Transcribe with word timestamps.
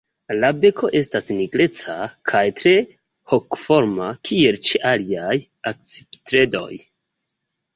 La 0.43 0.47
beko 0.61 0.87
estas 0.99 1.27
nigreca 1.41 1.97
kaj 2.31 2.41
tre 2.61 2.73
hokoforma 3.33 4.09
kiel 4.31 4.59
ĉe 4.71 4.83
aliaj 4.93 5.37
akcipitredoj. 5.73 6.69